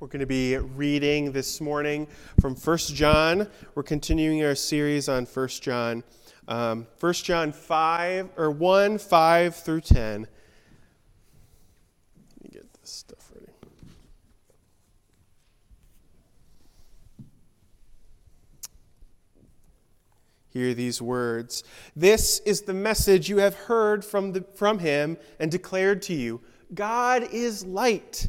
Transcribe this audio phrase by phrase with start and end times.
[0.00, 2.06] We're going to be reading this morning
[2.40, 3.46] from 1 John.
[3.74, 6.04] We're continuing our series on 1 John.
[6.48, 10.20] Um, 1 John 5, or 1, 5 through 10.
[10.22, 10.28] Let
[12.42, 13.52] me get this stuff ready.
[20.48, 21.62] Hear these words.
[21.94, 26.40] This is the message you have heard from, the, from him and declared to you
[26.72, 28.28] God is light.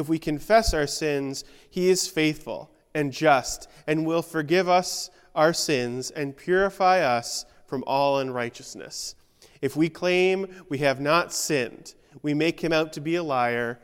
[0.00, 5.52] If we confess our sins, he is faithful and just and will forgive us our
[5.52, 9.14] sins and purify us from all unrighteousness.
[9.60, 13.78] If we claim we have not sinned, we make him out to be a liar,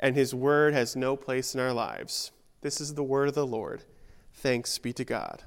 [0.00, 2.32] and his word has no place in our lives.
[2.60, 3.84] This is the word of the Lord.
[4.34, 5.44] Thanks be to God.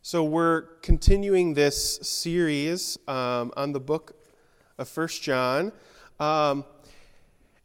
[0.00, 4.16] So, we're continuing this series um, on the book
[4.78, 5.72] of First John.
[6.18, 6.64] Um,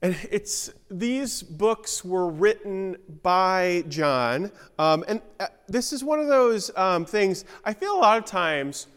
[0.03, 6.27] and it's these books were written by John, um, and uh, this is one of
[6.27, 7.45] those um, things.
[7.63, 8.87] I feel a lot of times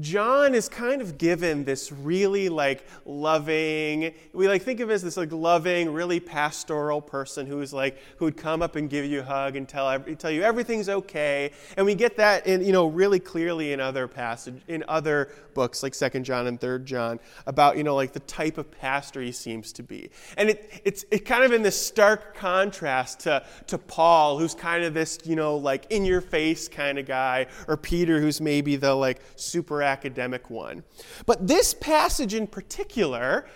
[0.00, 5.16] John is kind of given this really like loving, we like think of as this
[5.16, 9.24] like loving, really pastoral person who's like, who would come up and give you a
[9.24, 11.50] hug and tell, tell you everything's okay.
[11.76, 15.82] And we get that in, you know, really clearly in other passage, in other books
[15.82, 19.32] like Second John and Third John about, you know, like the type of pastor he
[19.32, 20.10] seems to be.
[20.36, 24.84] And it, it's it kind of in this stark contrast to, to Paul, who's kind
[24.84, 28.76] of this, you know, like in your face kind of guy, or Peter, who's maybe
[28.76, 30.84] the like super academic one.
[31.24, 33.46] But this passage in particular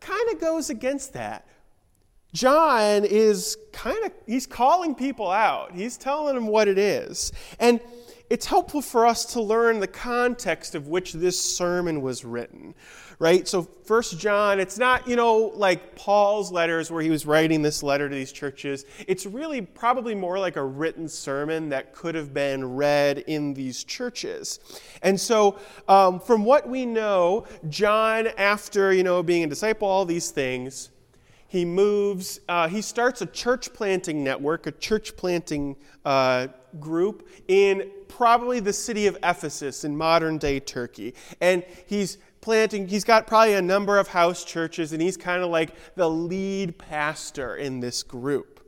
[0.00, 1.46] kind of goes against that.
[2.32, 5.74] John is kind of, he's calling people out.
[5.74, 7.32] He's telling them what it is.
[7.58, 7.80] And
[8.30, 12.74] it's helpful for us to learn the context of which this sermon was written
[13.20, 13.46] right?
[13.46, 17.82] So First John, it's not, you know, like Paul's letters where he was writing this
[17.82, 18.86] letter to these churches.
[19.06, 23.84] It's really probably more like a written sermon that could have been read in these
[23.84, 24.58] churches.
[25.02, 30.06] And so um, from what we know, John, after, you know, being a disciple, all
[30.06, 30.88] these things,
[31.46, 35.76] he moves, uh, he starts a church planting network, a church planting
[36.06, 36.46] uh,
[36.78, 41.14] group in probably the city of Ephesus in modern day Turkey.
[41.40, 45.50] And he's planting, he's got probably a number of house churches, and he's kind of
[45.50, 48.60] like the lead pastor in this group.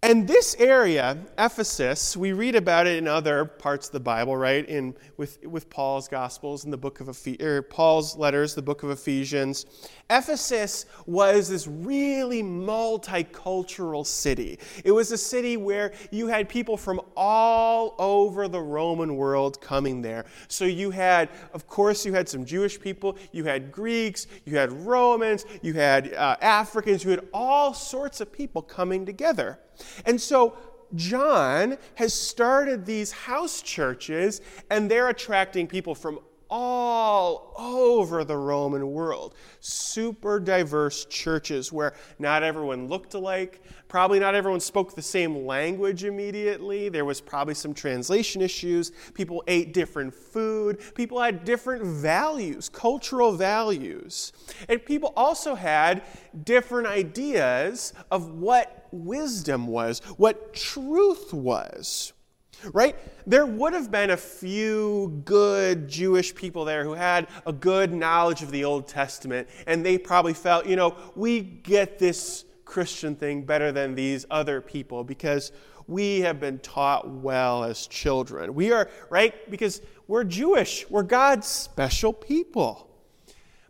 [0.00, 4.64] And this area, Ephesus, we read about it in other parts of the Bible, right?
[4.68, 8.62] In with, with Paul's Gospels and the book of Ephes- or er, Paul's letters, the
[8.62, 9.66] book of Ephesians.
[10.10, 14.58] Ephesus was this really multicultural city.
[14.84, 20.00] It was a city where you had people from all over the Roman world coming
[20.00, 20.24] there.
[20.48, 24.72] So you had, of course, you had some Jewish people, you had Greeks, you had
[24.72, 29.58] Romans, you had uh, Africans, you had all sorts of people coming together.
[30.06, 30.56] And so
[30.94, 34.40] John has started these house churches,
[34.70, 39.34] and they're attracting people from all over the Roman world.
[39.60, 46.04] Super diverse churches where not everyone looked alike, probably not everyone spoke the same language
[46.04, 46.88] immediately.
[46.88, 48.92] There was probably some translation issues.
[49.14, 50.80] People ate different food.
[50.94, 54.32] People had different values, cultural values.
[54.68, 56.02] And people also had
[56.44, 62.12] different ideas of what wisdom was, what truth was
[62.72, 62.96] right?
[63.26, 68.42] There would have been a few good Jewish people there who had a good knowledge
[68.42, 73.42] of the Old Testament, and they probably felt, you know, we get this Christian thing
[73.42, 75.52] better than these other people because
[75.86, 78.54] we have been taught well as children.
[78.54, 79.50] We are, right?
[79.50, 82.88] Because we're Jewish, we're God's special people.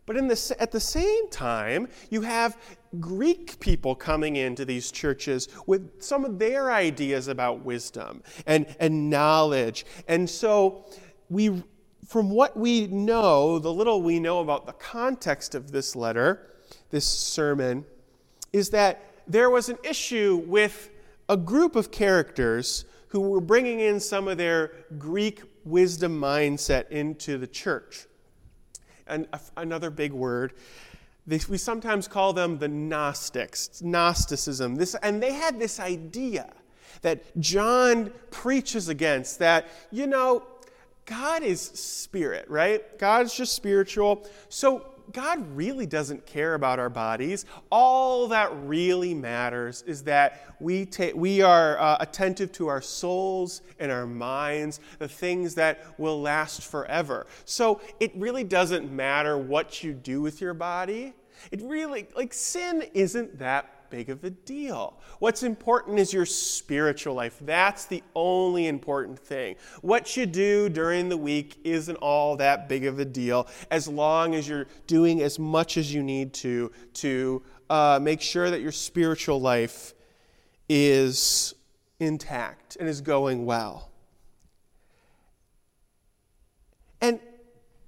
[0.05, 2.57] But in the, at the same time, you have
[3.01, 9.11] Greek people coming into these churches with some of their ideas about wisdom and, and
[9.11, 9.85] knowledge.
[10.07, 10.85] And so
[11.29, 11.63] we
[12.09, 16.55] from what we know, the little we know about the context of this letter,
[16.91, 17.85] this sermon,
[18.51, 20.89] is that there was an issue with
[21.29, 27.37] a group of characters who were bringing in some of their Greek wisdom mindset into
[27.37, 28.07] the church.
[29.07, 29.27] And
[29.57, 30.55] another big word
[31.29, 34.77] We sometimes call them the Gnostics, Gnosticism.
[34.77, 36.51] This, and they had this idea
[37.03, 40.43] that John preaches against that, you know,
[41.05, 42.99] God is spirit, right?
[42.99, 44.27] God's just spiritual.
[44.49, 47.47] So God really doesn't care about our bodies.
[47.71, 53.63] All that really matters is that we, ta- we are uh, attentive to our souls
[53.79, 57.27] and our minds, the things that will last forever.
[57.45, 61.15] So it really doesn't matter what you do with your body.
[61.51, 64.99] It really, like, sin isn't that big of a deal.
[65.19, 67.39] What's important is your spiritual life.
[67.41, 69.57] That's the only important thing.
[69.81, 74.35] What you do during the week isn't all that big of a deal as long
[74.35, 78.73] as you're doing as much as you need to to uh, make sure that your
[78.73, 79.95] spiritual life
[80.69, 81.55] is
[82.01, 83.91] intact and is going well.
[87.01, 87.21] And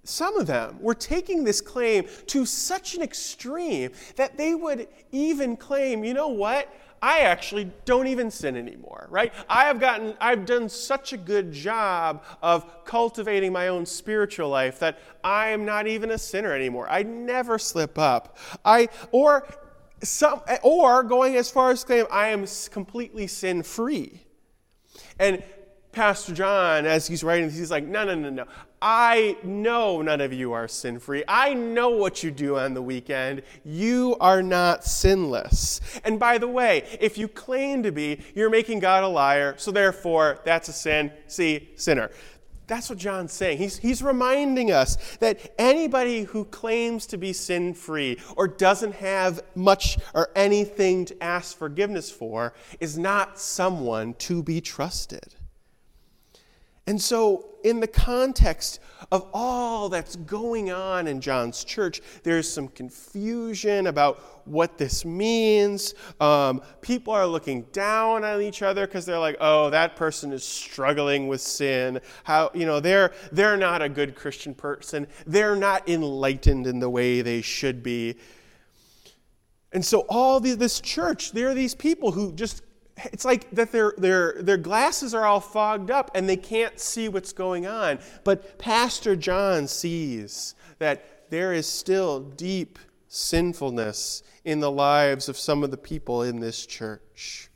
[0.05, 5.57] some of them were taking this claim to such an extreme that they would even
[5.57, 6.73] claim, you know what?
[7.03, 9.33] I actually don't even sin anymore, right?
[9.49, 14.79] I have gotten, I've done such a good job of cultivating my own spiritual life
[14.81, 16.89] that I am not even a sinner anymore.
[16.91, 18.37] I never slip up.
[18.65, 19.49] I, or
[20.03, 24.21] some, or going as far as claim, I am completely sin free.
[25.19, 25.43] And
[25.93, 28.45] Pastor John, as he's writing, he's like, no, no, no, no.
[28.83, 31.23] I know none of you are sin free.
[31.29, 33.43] I know what you do on the weekend.
[33.63, 35.81] You are not sinless.
[36.03, 39.71] And by the way, if you claim to be, you're making God a liar, so
[39.71, 41.13] therefore that's a sin.
[41.27, 42.11] See, sinner.
[42.69, 43.59] That's what John's saying.
[43.59, 49.43] He's, he's reminding us that anybody who claims to be sin free or doesn't have
[49.57, 55.35] much or anything to ask forgiveness for is not someone to be trusted.
[56.91, 58.81] And so, in the context
[59.13, 65.95] of all that's going on in John's church, there's some confusion about what this means.
[66.19, 70.43] Um, people are looking down on each other because they're like, "Oh, that person is
[70.43, 72.01] struggling with sin.
[72.25, 75.07] How you know they're they're not a good Christian person.
[75.29, 78.17] They're not enlightened in the way they should be."
[79.71, 82.65] And so, all the, this church, there are these people who just
[83.07, 87.09] it's like that their, their, their glasses are all fogged up and they can't see
[87.09, 87.99] what's going on.
[88.25, 95.63] But Pastor John sees that there is still deep sinfulness in the lives of some
[95.63, 97.51] of the people in this church.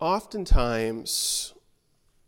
[0.00, 1.54] Oftentimes,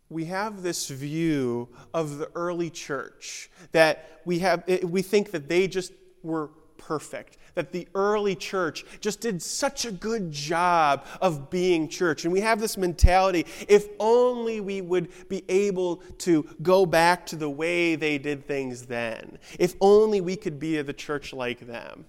[0.08, 5.66] we have this view of the early church that we have we think that they
[5.66, 5.92] just
[6.22, 12.24] were perfect that the early church just did such a good job of being church.
[12.24, 17.36] And we have this mentality if only we would be able to go back to
[17.36, 22.04] the way they did things then, if only we could be the church like them.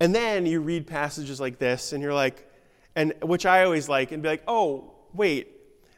[0.00, 2.50] And then you read passages like this, and you're like,
[2.96, 5.48] and which I always like, and be like, oh, wait,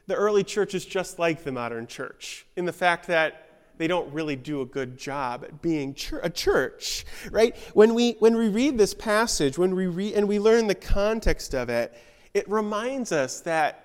[0.06, 3.45] the early church is just like the modern church in the fact that
[3.78, 7.56] they don't really do a good job at being a church, right?
[7.74, 11.54] When we, when we read this passage, when we read, and we learn the context
[11.54, 11.94] of it,
[12.34, 13.82] it reminds us that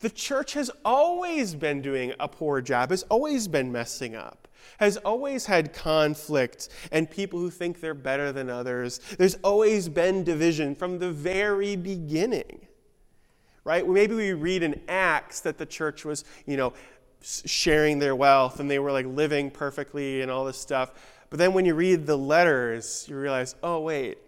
[0.00, 4.48] the church has always been doing a poor job, has always been messing up,
[4.78, 9.00] has always had conflict and people who think they're better than others.
[9.18, 12.66] There's always been division from the very beginning
[13.64, 13.86] right?
[13.86, 16.72] Maybe we read in Acts that the church was, you know,
[17.22, 20.92] sharing their wealth and they were like living perfectly and all this stuff.
[21.28, 24.18] But then when you read the letters, you realize, oh, wait,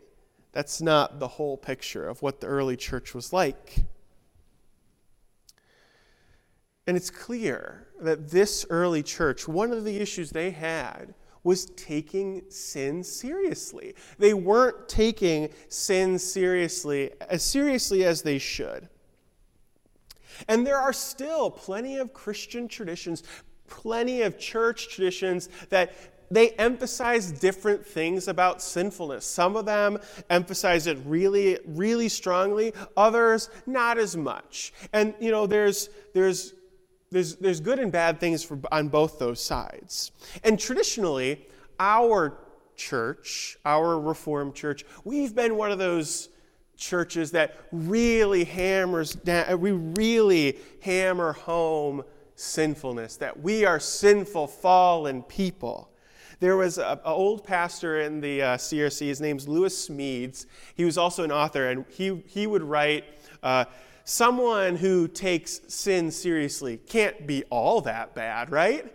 [0.52, 3.84] that's not the whole picture of what the early church was like.
[6.86, 12.42] And it's clear that this early church, one of the issues they had was taking
[12.50, 13.94] sin seriously.
[14.18, 18.88] They weren't taking sin seriously as seriously as they should.
[20.48, 23.22] And there are still plenty of Christian traditions,
[23.66, 25.92] plenty of church traditions that
[26.30, 29.26] they emphasize different things about sinfulness.
[29.26, 29.98] Some of them
[30.30, 34.72] emphasize it really, really strongly, others not as much.
[34.94, 36.54] And you know, there's there's
[37.12, 40.10] there's, there's good and bad things for, on both those sides.
[40.42, 41.46] And traditionally,
[41.78, 42.38] our
[42.74, 46.30] church, our Reformed church, we've been one of those
[46.82, 52.02] churches that really hammers down, we really hammer home
[52.34, 55.88] sinfulness, that we are sinful, fallen people.
[56.40, 60.46] There was an old pastor in the uh, CRC, his name's Lewis Smedes.
[60.74, 63.04] He was also an author, and he, he would write,
[63.42, 63.66] uh,
[64.04, 68.92] Someone who takes sin seriously can't be all that bad, right?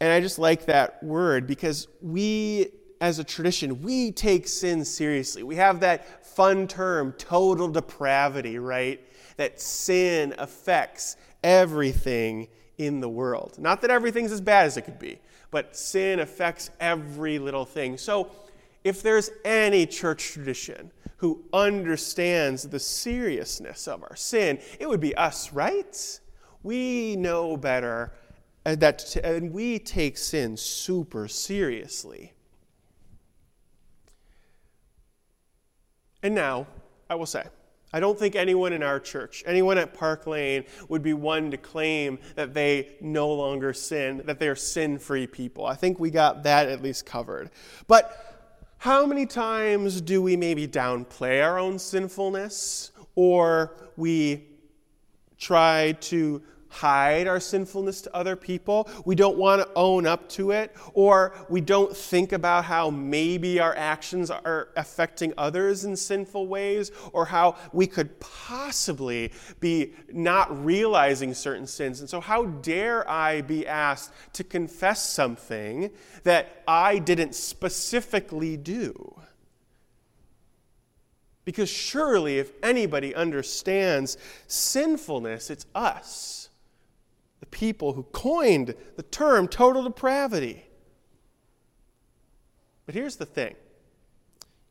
[0.00, 2.68] And I just like that word because we,
[3.00, 5.42] as a tradition, we take sin seriously.
[5.42, 9.00] We have that fun term, total depravity, right?
[9.36, 13.58] That sin affects everything in the world.
[13.58, 15.18] Not that everything's as bad as it could be,
[15.50, 17.96] but sin affects every little thing.
[17.96, 18.30] So,
[18.82, 25.14] if there's any church tradition who understands the seriousness of our sin, it would be
[25.16, 26.20] us, right?
[26.62, 28.12] We know better
[28.64, 32.32] and that and we take sin super seriously.
[36.22, 36.66] And now,
[37.08, 37.44] I will say,
[37.92, 41.56] I don't think anyone in our church, anyone at Park Lane, would be one to
[41.56, 45.66] claim that they no longer sin, that they are sin free people.
[45.66, 47.50] I think we got that at least covered.
[47.88, 48.30] But
[48.78, 54.46] how many times do we maybe downplay our own sinfulness or we
[55.36, 58.88] try to hide our sinfulness to other people.
[59.04, 63.60] We don't want to own up to it, or we don't think about how maybe
[63.60, 70.64] our actions are affecting others in sinful ways, or how we could possibly be not
[70.64, 72.00] realizing certain sins.
[72.00, 75.90] And so, how dare I be asked to confess something
[76.22, 79.16] that I didn't specifically do?
[81.44, 86.49] Because surely, if anybody understands sinfulness, it's us
[87.40, 90.66] the people who coined the term total depravity.
[92.86, 93.56] But here's the thing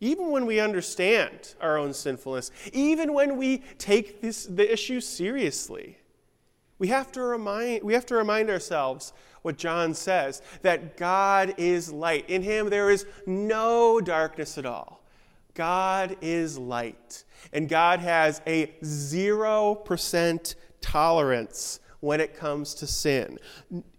[0.02, 5.98] even when we understand our own sinfulness, even when we take this, the issue seriously,
[6.78, 9.12] we have, to remind, we have to remind ourselves
[9.42, 12.30] what John says that God is light.
[12.30, 15.04] In him there is no darkness at all.
[15.54, 17.26] God is light.
[17.52, 23.38] And God has a 0% tolerance when it comes to sin.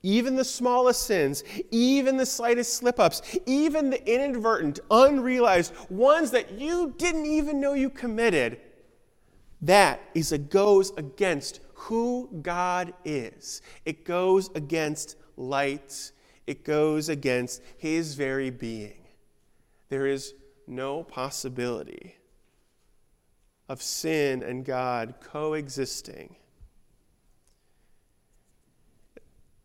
[0.03, 6.53] Even the smallest sins, even the slightest slip ups, even the inadvertent, unrealized ones that
[6.53, 8.59] you didn't even know you committed,
[9.63, 13.61] that is a goes against who God is.
[13.85, 16.13] It goes against light.
[16.47, 19.07] It goes against his very being.
[19.89, 20.35] There is
[20.67, 22.17] no possibility
[23.69, 26.37] of sin and God coexisting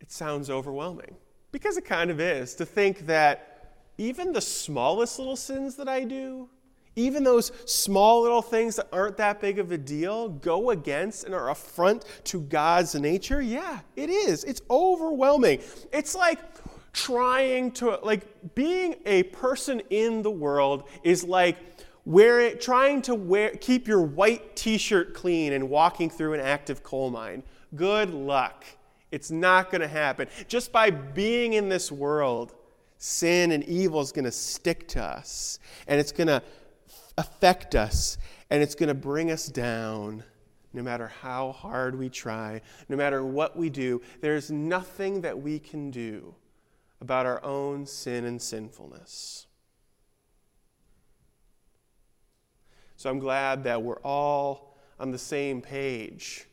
[0.06, 1.16] it sounds overwhelming.
[1.52, 6.04] Because it kind of is to think that even the smallest little sins that I
[6.04, 6.48] do,
[6.96, 11.34] even those small little things that aren't that big of a deal, go against and
[11.34, 13.42] are affront to God's nature?
[13.42, 14.44] Yeah, it is.
[14.44, 15.62] It's overwhelming.
[15.92, 16.40] It's like
[16.94, 21.58] trying to, like, being a person in the world is like
[22.06, 26.84] wearing, trying to wear, keep your white t shirt clean and walking through an active
[26.84, 27.44] coal mine.
[27.76, 28.66] Good luck.
[29.12, 30.28] It's not going to happen.
[30.48, 32.56] Just by being in this world,
[32.98, 36.42] sin and evil is going to stick to us, and it's going to
[37.18, 38.18] affect us,
[38.50, 40.24] and it's going to bring us down.
[40.74, 45.58] No matter how hard we try, no matter what we do, there's nothing that we
[45.58, 46.36] can do
[47.00, 49.48] about our own sin and sinfulness.
[52.98, 56.46] So I'm glad that we're all on the same page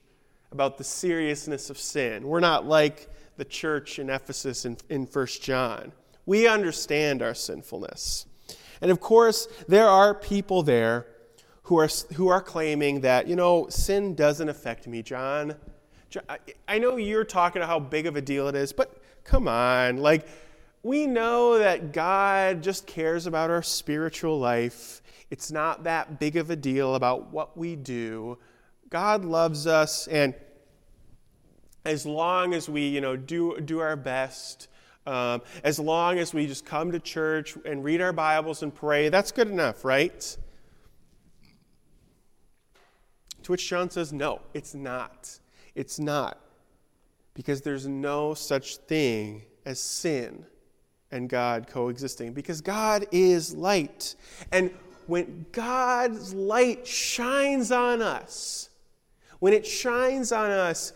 [0.52, 2.26] about the seriousness of sin.
[2.26, 5.92] We're not like the church in Ephesus in, in 1 John.
[6.26, 8.26] We understand our sinfulness.
[8.80, 11.06] And of course, there are people there
[11.64, 15.56] who are, who are claiming that, you know, sin doesn't affect me, John.
[16.68, 19.96] I know you're talking about how big of a deal it is, but come on.
[19.96, 20.26] Like,
[20.82, 25.00] we know that God just cares about our spiritual life.
[25.30, 28.36] It's not that big of a deal about what we do.
[28.92, 30.34] God loves us, and
[31.82, 34.68] as long as we, you know, do, do our best,
[35.06, 39.08] um, as long as we just come to church and read our Bibles and pray,
[39.08, 40.36] that's good enough, right?
[43.44, 45.38] To which John says, no, it's not.
[45.74, 46.38] It's not.
[47.32, 50.44] Because there's no such thing as sin
[51.10, 52.34] and God coexisting.
[52.34, 54.16] Because God is light.
[54.52, 54.70] And
[55.06, 58.68] when God's light shines on us,
[59.42, 60.92] when it shines on us,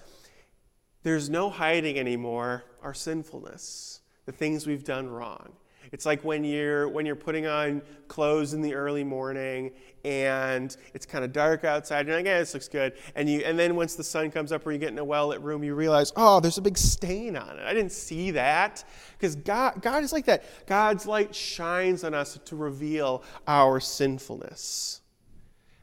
[1.03, 5.53] there's no hiding anymore our sinfulness, the things we've done wrong.
[5.91, 9.73] It's like when you're when you're putting on clothes in the early morning
[10.05, 12.07] and it's kind of dark outside.
[12.07, 12.93] You're like, yeah, this looks good.
[13.17, 15.41] And you and then once the sun comes up or you get in a well-lit
[15.41, 17.65] room, you realize, oh, there's a big stain on it.
[17.67, 18.85] I didn't see that.
[19.19, 20.45] Because God, God is like that.
[20.69, 25.01] God's light shines on us to reveal our sinfulness.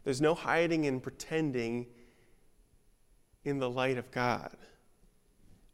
[0.05, 1.87] There's no hiding and pretending
[3.45, 4.55] in the light of God.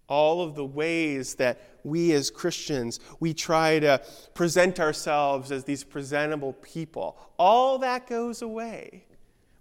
[0.09, 4.01] all of the ways that we as Christians, we try to
[4.33, 9.05] present ourselves as these presentable people, all that goes away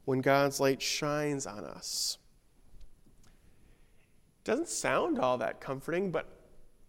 [0.07, 2.17] when God's light shines on us.
[4.43, 6.27] Doesn't sound all that comforting, but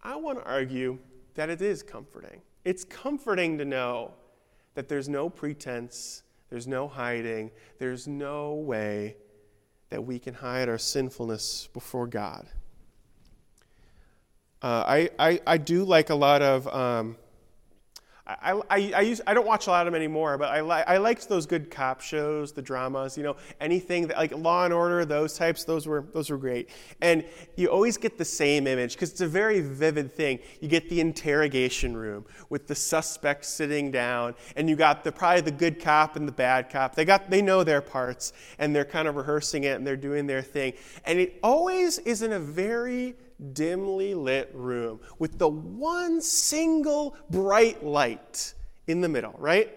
[0.02, 0.98] I want to argue
[1.34, 2.40] that it is comforting.
[2.64, 4.14] It's comforting to know
[4.74, 9.16] that there's no pretense, there's no hiding, there's no way
[9.90, 12.46] that we can hide our sinfulness before God.
[14.62, 16.66] Uh, I, I, I do like a lot of.
[16.68, 17.16] Um,
[18.42, 20.84] I, I, I, use, I don't watch a lot of them anymore, but I, li-
[20.86, 24.74] I liked those good cop shows, the dramas, you know, anything that, like Law and
[24.74, 26.70] Order, those types, those were, those were great.
[27.00, 27.24] And
[27.56, 30.38] you always get the same image because it's a very vivid thing.
[30.60, 35.40] You get the interrogation room with the suspect sitting down, and you got the, probably
[35.40, 36.94] the good cop and the bad cop.
[36.94, 40.26] They, got, they know their parts, and they're kind of rehearsing it, and they're doing
[40.26, 40.74] their thing.
[41.04, 43.16] And it always is in a very
[43.52, 48.54] dimly lit room with the one single bright light
[48.86, 49.74] in the middle, right?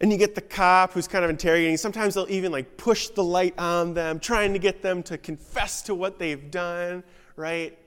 [0.00, 1.76] And you get the cop who's kind of interrogating.
[1.76, 5.82] Sometimes they'll even like push the light on them, trying to get them to confess
[5.82, 7.04] to what they've done,
[7.36, 7.78] right?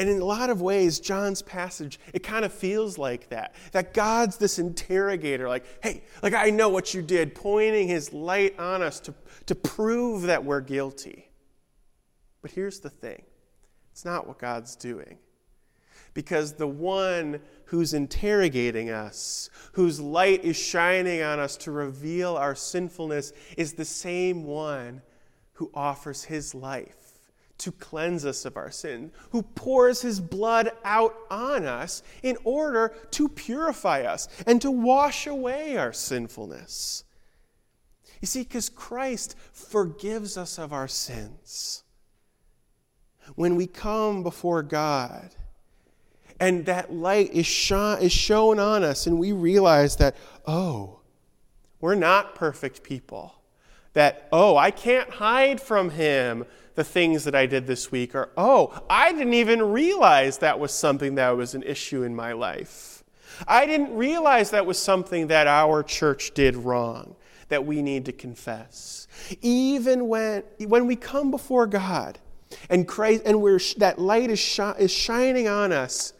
[0.00, 3.54] And in a lot of ways, John's passage, it kind of feels like that.
[3.72, 8.58] That God's this interrogator, like, hey, like I know what you did, pointing his light
[8.58, 9.14] on us to,
[9.46, 11.28] to prove that we're guilty.
[12.40, 13.22] But here's the thing
[13.92, 15.18] it's not what God's doing.
[16.12, 22.54] Because the one who's interrogating us, whose light is shining on us to reveal our
[22.54, 25.02] sinfulness, is the same one
[25.52, 27.00] who offers his life
[27.58, 32.94] to cleanse us of our sin, who pours his blood out on us in order
[33.10, 37.04] to purify us and to wash away our sinfulness.
[38.20, 41.84] You see, because Christ forgives us of our sins
[43.34, 45.34] when we come before God
[46.38, 51.00] and that light is, shone, is shown on us and we realize that, oh,
[51.80, 53.34] we're not perfect people.
[53.92, 58.14] That, oh, I can't hide from Him the things that I did this week.
[58.14, 62.32] Or, oh, I didn't even realize that was something that was an issue in my
[62.32, 63.02] life.
[63.48, 67.16] I didn't realize that was something that our church did wrong
[67.48, 69.08] that we need to confess.
[69.42, 72.18] Even when, when we come before God,
[72.68, 76.12] and Christ, and we're, that light is, shi- is shining on us.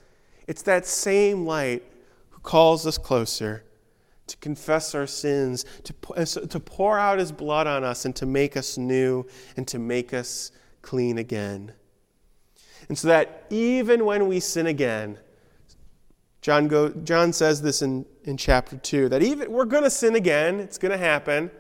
[0.47, 1.83] It's that same light
[2.31, 3.65] who calls us closer
[4.27, 5.93] to confess our sins, to,
[6.47, 10.15] to pour out his blood on us, and to make us new and to make
[10.15, 11.73] us clean again.
[12.89, 15.19] And so that even when we sin again,
[16.43, 20.17] John, go, John says this in, in chapter 2 that even we're going to sin
[20.17, 21.51] again, it's going to happen.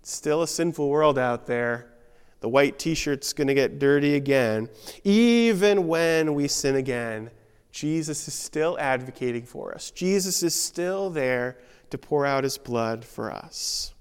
[0.00, 1.93] It's still a sinful world out there.
[2.40, 4.68] The white t shirt's going to get dirty again.
[5.02, 7.30] Even when we sin again,
[7.70, 9.90] Jesus is still advocating for us.
[9.90, 11.58] Jesus is still there
[11.90, 13.94] to pour out his blood for us.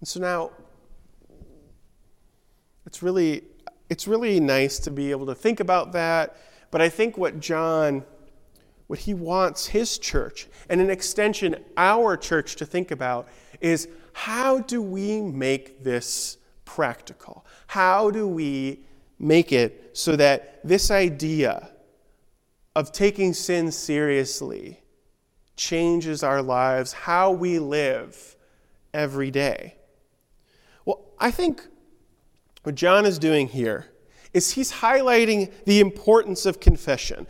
[0.00, 0.50] And so now,
[2.86, 3.44] it's really,
[3.88, 6.36] it's really nice to be able to think about that.
[6.70, 8.04] But I think what John,
[8.86, 13.28] what he wants his church, and an extension, our church, to think about
[13.60, 17.44] is how do we make this practical?
[17.66, 18.80] How do we
[19.18, 21.70] make it so that this idea
[22.76, 24.80] of taking sin seriously
[25.56, 28.36] changes our lives, how we live
[28.92, 29.76] every day?
[30.84, 31.66] Well, I think
[32.64, 33.86] what John is doing here
[34.32, 37.26] is he's highlighting the importance of confession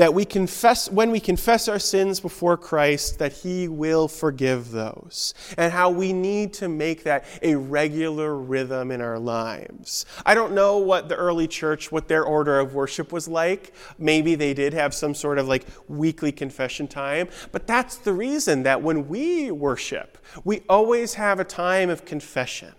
[0.00, 5.34] that we confess when we confess our sins before Christ that he will forgive those
[5.58, 10.06] and how we need to make that a regular rhythm in our lives.
[10.24, 13.74] I don't know what the early church what their order of worship was like.
[13.98, 18.62] Maybe they did have some sort of like weekly confession time, but that's the reason
[18.62, 22.72] that when we worship, we always have a time of confession.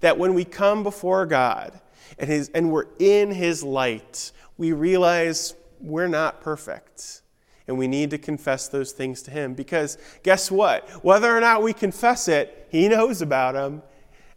[0.00, 1.80] That when we come before God
[2.18, 7.22] and his and we're in his light, we realize we're not perfect.
[7.66, 10.88] And we need to confess those things to Him because guess what?
[11.02, 13.82] Whether or not we confess it, He knows about them.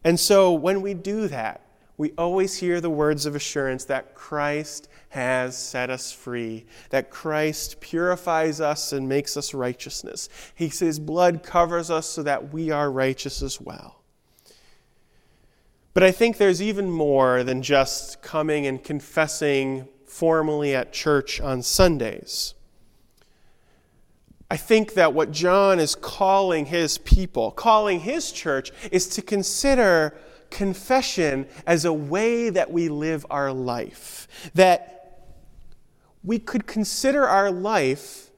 [0.04, 1.62] And so when we do that,
[1.98, 7.82] we always hear the words of assurance that Christ has set us free, that Christ
[7.82, 10.30] purifies us and makes us righteousness.
[10.54, 14.02] He says, blood covers us so that we are righteous as well.
[15.96, 21.62] But I think there's even more than just coming and confessing formally at church on
[21.62, 22.56] Sundays.
[24.50, 30.18] I think that what John is calling his people, calling his church, is to consider
[30.50, 34.28] confession as a way that we live our life.
[34.56, 35.28] That
[36.24, 38.32] we could consider our life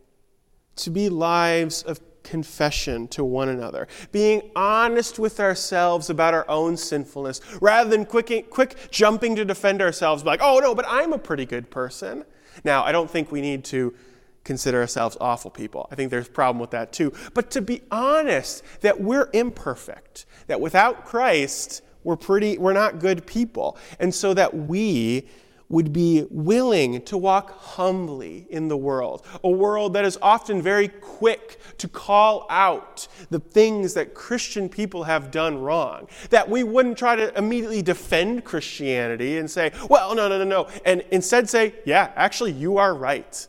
[0.78, 6.78] to be lives of confession to one another, being honest with ourselves about our own
[6.78, 11.18] sinfulness, rather than quick, quick jumping to defend ourselves, like, oh no, but I'm a
[11.18, 12.24] pretty good person.
[12.64, 13.96] Now, I don't think we need to
[14.44, 15.88] consider ourselves awful people.
[15.92, 17.14] I think there's a problem with that too.
[17.34, 23.26] But to be honest that we're imperfect, that without Christ, we're pretty we're not good
[23.26, 23.78] people.
[24.00, 25.28] And so that we
[25.70, 30.88] would be willing to walk humbly in the world, a world that is often very
[30.88, 36.08] quick to call out the things that Christian people have done wrong.
[36.32, 40.68] That we wouldn't try to immediately defend Christianity and say, well, no, no, no, no,
[40.86, 43.48] and instead say, yeah, actually, you are right.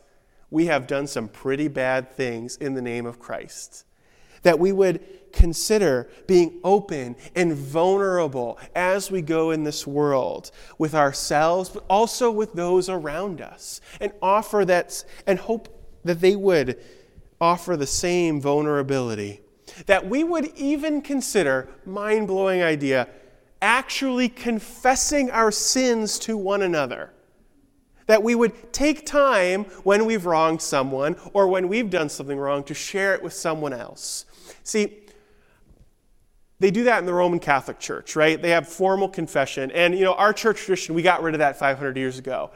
[0.51, 3.85] We have done some pretty bad things in the name of Christ.
[4.43, 5.01] That we would
[5.31, 12.29] consider being open and vulnerable as we go in this world with ourselves, but also
[12.31, 15.69] with those around us, and offer that and hope
[16.03, 16.79] that they would
[17.39, 19.41] offer the same vulnerability.
[19.85, 23.07] That we would even consider, mind blowing idea,
[23.61, 27.11] actually confessing our sins to one another.
[28.07, 32.63] That we would take time when we've wronged someone or when we've done something wrong
[32.65, 34.25] to share it with someone else.
[34.63, 35.01] See,
[36.59, 38.39] they do that in the Roman Catholic Church, right?
[38.39, 39.71] They have formal confession.
[39.71, 42.51] And, you know, our church tradition, we got rid of that 500 years ago.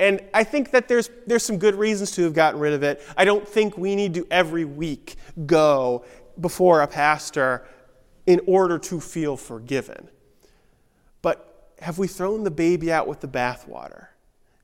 [0.00, 3.02] And I think that there's, there's some good reasons to have gotten rid of it.
[3.16, 6.04] I don't think we need to every week go
[6.40, 7.66] before a pastor
[8.26, 10.08] in order to feel forgiven.
[11.20, 14.06] But have we thrown the baby out with the bathwater?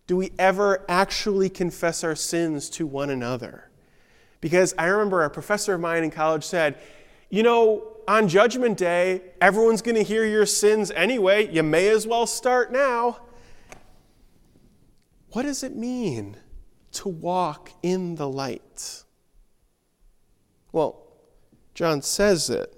[0.08, 3.70] Do we ever actually confess our sins to one another?
[4.40, 6.78] Because I remember a professor of mine in college said,
[7.28, 11.52] you know, on Judgment Day, everyone's going to hear your sins anyway.
[11.52, 13.18] You may as well start now.
[15.32, 16.38] What does it mean
[16.92, 19.04] to walk in the light?
[20.72, 21.06] Well,
[21.74, 22.74] John says it.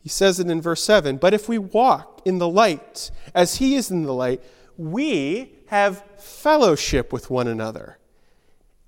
[0.00, 3.74] He says it in verse 7 But if we walk in the light as he
[3.74, 4.42] is in the light,
[4.76, 7.98] we have fellowship with one another.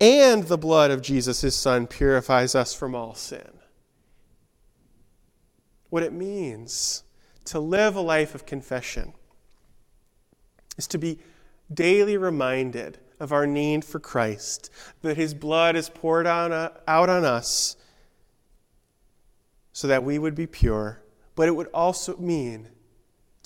[0.00, 3.56] And the blood of Jesus, his son, purifies us from all sin
[5.96, 7.04] what it means
[7.44, 9.12] to live a life of confession
[10.76, 11.18] is to be
[11.72, 14.70] daily reminded of our need for Christ,
[15.02, 17.76] that his blood is poured on, uh, out on us
[19.72, 21.02] so that we would be pure.
[21.34, 22.68] But it would also mean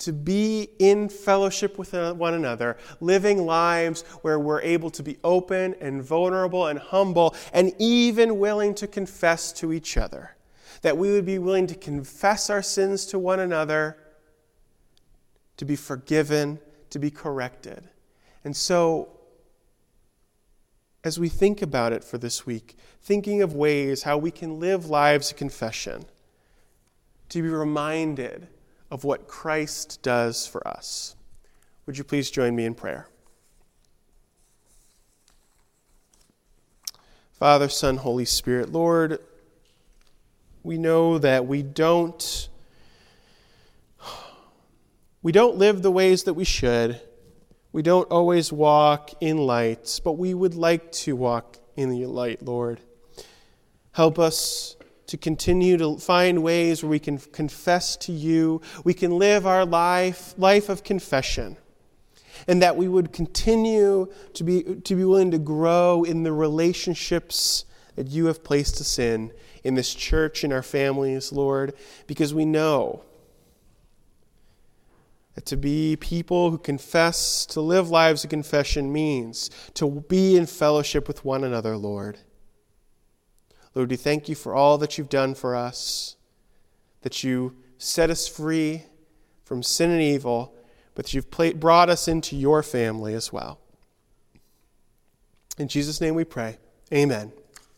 [0.01, 5.75] to be in fellowship with one another, living lives where we're able to be open
[5.79, 10.35] and vulnerable and humble and even willing to confess to each other
[10.81, 13.97] that we would be willing to confess our sins to one another,
[15.57, 16.59] to be forgiven,
[16.89, 17.87] to be corrected.
[18.43, 19.09] And so,
[21.03, 24.89] as we think about it for this week, thinking of ways how we can live
[24.89, 26.05] lives of confession,
[27.29, 28.47] to be reminded
[28.91, 31.15] of what Christ does for us.
[31.85, 33.07] Would you please join me in prayer?
[37.31, 39.17] Father, Son, Holy Spirit, Lord,
[40.61, 42.49] we know that we don't
[45.23, 46.99] we don't live the ways that we should.
[47.71, 52.43] We don't always walk in light, but we would like to walk in the light,
[52.43, 52.79] Lord.
[53.93, 54.75] Help us
[55.11, 59.65] to continue to find ways where we can confess to you, we can live our
[59.65, 61.57] life life of confession.
[62.47, 67.65] And that we would continue to be, to be willing to grow in the relationships
[67.97, 69.33] that you have placed us in
[69.65, 71.73] in this church, in our families, Lord,
[72.07, 73.03] because we know
[75.35, 80.45] that to be people who confess, to live lives of confession means to be in
[80.45, 82.17] fellowship with one another, Lord.
[83.73, 86.15] Lord, we thank you for all that you've done for us,
[87.01, 88.83] that you set us free
[89.43, 90.53] from sin and evil,
[90.93, 93.59] but that you've brought us into your family as well.
[95.57, 96.57] In Jesus' name we pray.
[96.93, 97.31] Amen.